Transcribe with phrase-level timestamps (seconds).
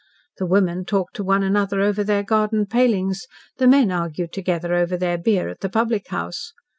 [0.39, 3.27] The women talked to one another over their garden palings,
[3.59, 6.53] the men argued together over their beer at the public house.